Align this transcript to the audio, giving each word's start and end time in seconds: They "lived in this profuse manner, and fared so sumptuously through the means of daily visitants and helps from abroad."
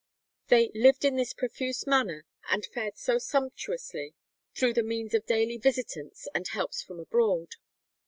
They 0.47 0.71
"lived 0.73 1.05
in 1.05 1.15
this 1.15 1.31
profuse 1.35 1.85
manner, 1.85 2.25
and 2.49 2.65
fared 2.65 2.97
so 2.97 3.19
sumptuously 3.19 4.15
through 4.55 4.73
the 4.73 4.81
means 4.81 5.13
of 5.13 5.27
daily 5.27 5.57
visitants 5.59 6.27
and 6.33 6.47
helps 6.47 6.81
from 6.81 6.99
abroad." 6.99 7.53